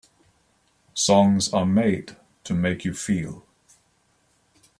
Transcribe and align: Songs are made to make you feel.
Songs 0.95 1.53
are 1.53 1.63
made 1.63 2.17
to 2.45 2.55
make 2.55 2.83
you 2.83 2.91
feel. 2.91 3.45